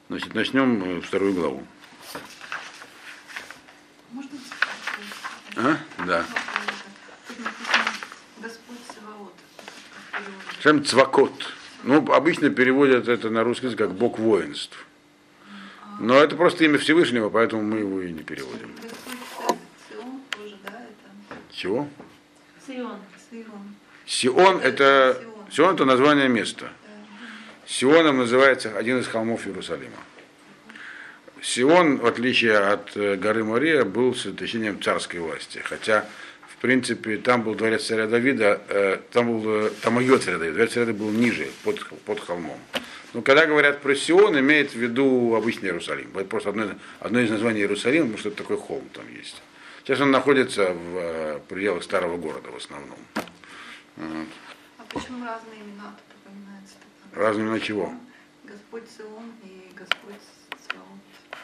[0.08, 1.66] Значит, начнем э, вторую главу.
[4.12, 4.38] Можно
[5.56, 5.78] А?
[6.06, 6.24] Да.
[8.40, 8.78] Господь
[10.62, 10.86] Саваот.
[10.86, 11.55] Цвакот.
[11.86, 14.76] Ну, обычно переводят это на русский язык как Бог воинств.
[16.00, 18.74] Но это просто имя Всевышнего, поэтому мы его и не переводим.
[21.52, 21.88] Чего?
[22.66, 22.98] Сион.
[23.30, 23.74] Сион.
[24.04, 25.76] Сион это, Сион.
[25.76, 26.70] Это название места.
[27.66, 29.96] Сионом называется один из холмов Иерусалима.
[31.40, 35.60] Сион, в отличие от э, горы Мария, был святочением царской власти.
[35.64, 36.04] Хотя,
[36.58, 40.54] в принципе, там был дворец царя Давида, э, там был э, там ее царя Давида.
[40.54, 42.58] Дворец царя Давида был ниже, под, под холмом.
[43.12, 46.10] Но когда говорят про Сион, имеет в виду обычный Иерусалим.
[46.14, 49.42] Это просто одно, одно из названий Иерусалима, потому что это такой холм там есть.
[49.84, 52.98] Сейчас он находится в э, пределах старого города в основном.
[53.96, 54.26] Вот.
[54.78, 55.94] А почему разные имена
[56.24, 56.76] упоминаются?
[57.12, 57.92] Разные на чего?
[58.44, 60.20] Господь Сион и Господь
[60.68, 61.40] Цваот.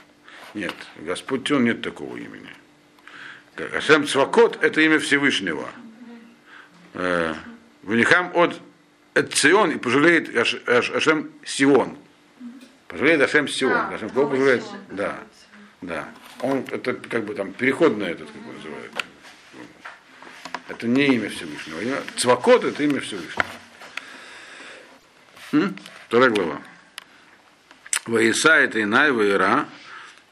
[0.54, 2.50] Нет, Господь он нет такого имени.
[3.57, 5.68] Ашем Цвакот это имя Всевышнего.
[6.94, 7.34] Э,
[7.82, 8.61] Венихам от
[9.14, 11.98] Эцион и пожалеет Аш- Аш- Ашем Сион.
[12.88, 13.72] Пожалеет Ашем Сион.
[13.72, 14.64] А, Ашем кого пожалеет?
[14.90, 15.18] Да,
[15.80, 16.09] да.
[16.40, 18.92] Он это как бы там переходное этот, как его называют.
[20.68, 22.03] Это не имя Всевышнего.
[22.16, 23.44] Цвакот это имя Всевышнего.
[26.09, 26.62] Вторая глава.
[28.07, 29.66] Ваиса это Инай, Ваира.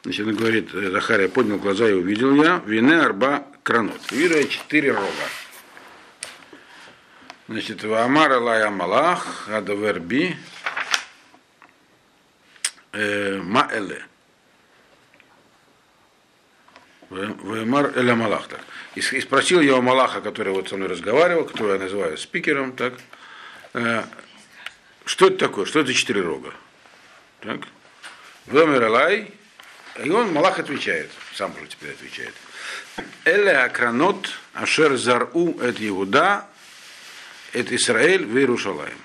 [0.02, 4.00] Значит, он говорит, э, Захария поднял глаза и увидел я, вине арба кранот.
[4.10, 5.06] Вижу четыре рога.
[7.48, 10.36] Значит, Ваамара Лая Малах, Адаверби,
[12.92, 14.04] Маэле.
[17.10, 18.46] Ваамар Эля Малах.
[18.48, 18.60] Так.
[18.94, 22.94] И спросил я у Малаха, который вот со мной разговаривал, которого я называю спикером, так,
[23.74, 24.04] э,
[25.04, 26.52] что это такое, что это четыре рога?
[27.40, 27.60] Так.
[28.52, 29.32] Алай,
[30.02, 32.34] и он, Малах отвечает, сам уже теперь отвечает.
[33.24, 36.46] Эле Акранот, Ашер Зару, это Иуда,
[37.52, 38.98] это Израиль в Иерушалаем.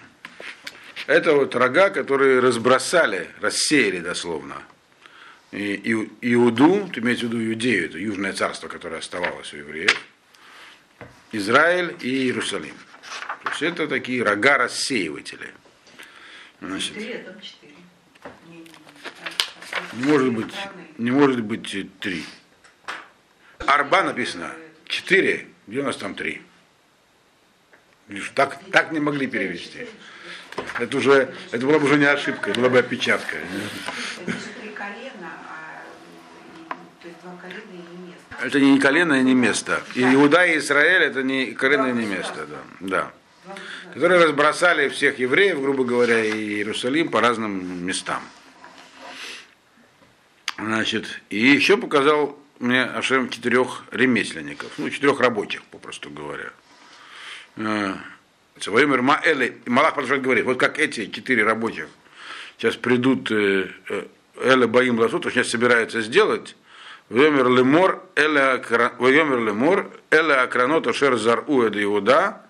[1.07, 4.61] Это вот рога, которые разбросали, рассеяли дословно.
[5.51, 9.95] И, и- Иуду, ты имеешь в виду Иудею, это южное царство, которое оставалось у евреев,
[11.31, 12.75] Израиль и Иерусалим.
[13.43, 15.53] То есть это такие рога рассеиватели.
[16.61, 17.73] Значит, Четыре, а там четыре.
[18.47, 18.71] Не, не, не.
[19.95, 20.53] Не может быть,
[20.97, 22.25] не может быть три.
[23.65, 24.51] Арба написано
[24.87, 26.41] четыре, где у нас там три?
[28.33, 29.87] Так, так не могли перевести.
[30.79, 33.37] Это уже, это была бы уже не ошибка, это была бы опечатка.
[33.37, 35.83] Это же три колена, а,
[37.01, 38.45] то есть два колена и не место.
[38.45, 39.83] Это не колено и не место.
[39.95, 42.47] И Иуда и Израиль это не колено и не место.
[42.47, 43.11] Да.
[43.47, 43.55] да.
[43.93, 48.21] Которые разбросали всех евреев, грубо говоря, и Иерусалим по разным местам.
[50.57, 56.51] Значит, и еще показал мне Ашем четырех ремесленников, ну, четырех рабочих, попросту говоря.
[58.59, 61.87] Своим Маэли, и Малах продолжает говорить, вот как эти четыре рабочих
[62.57, 64.05] сейчас придут э, э,
[64.41, 66.55] Эля Баим Ласу, то сейчас собираются сделать,
[67.09, 72.41] Вемер лемор, эля акра- вемер лемор, эля акранот ашер зару эд Иуда,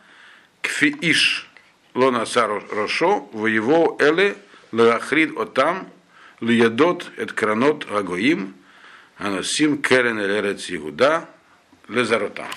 [0.62, 1.50] кфи иш
[1.94, 4.38] лона сар рошо, воево эле
[4.72, 5.90] леахрид отам,
[6.40, 8.54] лиядот эт кранот агоим,
[9.18, 11.30] анасим керен эрец Иуда,
[11.88, 12.48] лезаротам.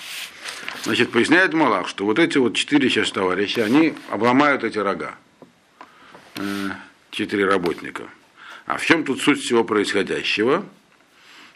[0.83, 5.17] Значит, поясняет Малах, что вот эти вот четыре сейчас товарища, они обломают эти рога.
[6.37, 6.71] Э,
[7.11, 8.05] Четыре работника.
[8.67, 10.65] А в чем тут суть всего происходящего?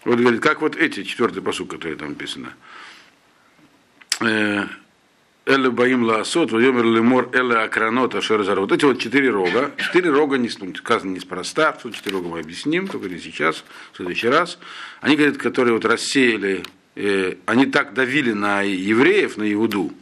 [0.04, 2.54] Вот говорит, как вот эти, четвертый посуд, который там написано.
[5.44, 8.60] Эле Баим Лаасот, Вайомер Лемор Эле Акранот Ашерзар.
[8.60, 9.72] Вот эти вот четыре рога.
[9.76, 13.96] Четыре рога не, ну, сказано неспроста, что четыре рога мы объясним, только не сейчас, в
[13.96, 14.58] следующий раз.
[15.00, 16.62] Они, говорят, которые вот рассеяли,
[16.94, 19.92] э, они так давили на евреев, на Иуду,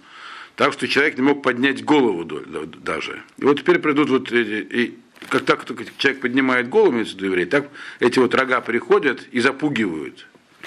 [0.57, 3.22] так что человек не мог поднять голову даже.
[3.38, 4.99] И вот теперь придут вот эти, и
[5.30, 7.66] как так только человек поднимает голову, имеется в виду еврей, так
[7.99, 10.26] эти вот рога приходят и запугивают.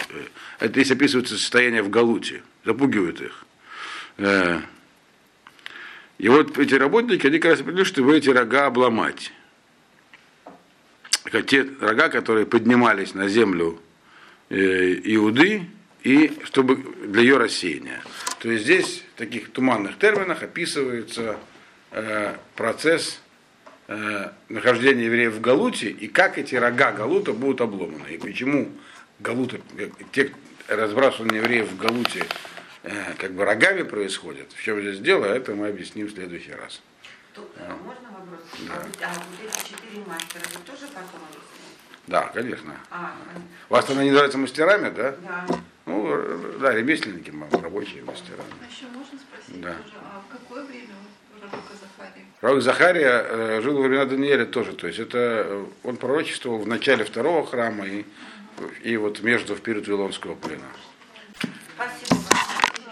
[0.09, 0.23] Э,
[0.61, 3.45] Это здесь описывается состояние в Галуте, запугивают их.
[4.17, 4.59] Э,
[6.19, 9.31] И вот эти работники, они как раз определили, чтобы эти рога обломать.
[11.47, 13.81] Те рога, которые поднимались на землю
[14.49, 14.55] э,
[15.15, 15.63] Иуды,
[16.03, 16.75] и чтобы
[17.07, 18.03] для ее рассеяния.
[18.39, 21.37] То есть здесь в таких туманных терминах описывается
[21.91, 23.21] э, процесс
[23.87, 28.09] э, нахождения евреев в Галуте и как эти рога Галута будут обломаны.
[28.11, 28.69] И почему
[29.19, 29.57] Галута,
[30.11, 30.31] те
[30.67, 32.25] разбрасывания евреев в Галуте
[33.17, 34.51] как бы рогами происходят.
[34.51, 36.81] В чем здесь дело, это мы объясним в следующий раз.
[37.33, 38.41] То- а можно вопрос?
[38.69, 41.49] А, вот, а вот эти четыре мастера, вы тоже потом объясните?
[42.07, 42.75] Да, конечно.
[42.91, 43.15] А,
[43.69, 45.15] Вас они называются мастерами, да?
[45.21, 45.45] да.
[45.85, 48.37] Ну, э, да, ремесленники, рабочие мастера.
[48.61, 49.73] А еще можно спросить Да.
[49.73, 50.93] тоже, а в какое время
[51.39, 52.25] пророка Захария?
[52.39, 56.67] Пророк Захария э, жил во времена Даниэля тоже, то есть это э, он пророчествовал в
[56.67, 58.05] начале второго храма и,
[58.83, 60.63] и вот между в период Вавилонского плена.